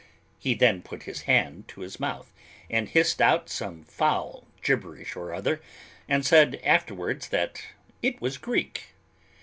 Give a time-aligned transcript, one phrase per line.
[0.39, 2.33] He then put his hand to his mouth
[2.71, 5.61] and hissed out some foul gibberish or other,
[6.09, 7.61] and said afterwards that
[8.01, 8.95] it was Greek.